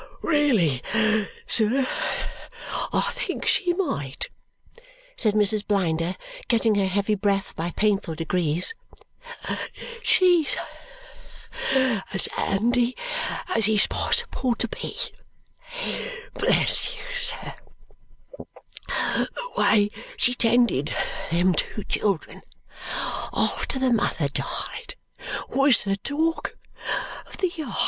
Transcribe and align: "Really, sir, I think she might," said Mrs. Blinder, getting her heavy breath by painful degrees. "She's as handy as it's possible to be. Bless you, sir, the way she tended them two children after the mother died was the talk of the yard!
"Really, 0.23 0.81
sir, 1.45 1.87
I 2.91 3.09
think 3.11 3.45
she 3.45 3.71
might," 3.73 4.29
said 5.15 5.35
Mrs. 5.35 5.67
Blinder, 5.67 6.15
getting 6.47 6.73
her 6.73 6.87
heavy 6.87 7.13
breath 7.13 7.55
by 7.55 7.69
painful 7.77 8.15
degrees. 8.15 8.73
"She's 10.01 10.57
as 11.71 12.25
handy 12.35 12.97
as 13.53 13.67
it's 13.69 13.85
possible 13.85 14.55
to 14.55 14.67
be. 14.69 14.97
Bless 16.33 16.95
you, 16.95 17.13
sir, 17.13 17.53
the 18.89 19.49
way 19.55 19.91
she 20.17 20.33
tended 20.33 20.95
them 21.29 21.53
two 21.53 21.83
children 21.83 22.41
after 23.31 23.77
the 23.77 23.91
mother 23.93 24.29
died 24.29 24.95
was 25.49 25.83
the 25.83 25.97
talk 25.97 26.57
of 27.27 27.37
the 27.37 27.49
yard! 27.49 27.75